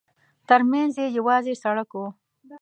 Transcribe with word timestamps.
ترمنځ 0.47 0.93
یې 1.01 1.07
یوازې 1.17 1.53
سړک 1.63 1.89
و. 1.95 2.01